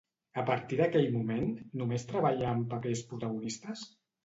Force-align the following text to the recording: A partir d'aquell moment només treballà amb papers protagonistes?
A 0.43 0.45
partir 0.45 0.79
d'aquell 0.79 1.05
moment 1.17 1.43
només 1.83 2.07
treballà 2.15 2.49
amb 2.55 2.67
papers 2.75 3.07
protagonistes? 3.13 3.89